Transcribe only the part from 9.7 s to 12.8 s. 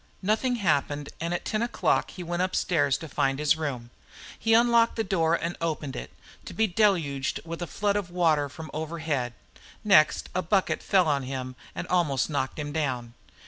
Next a bucket fell on him and almost knocked him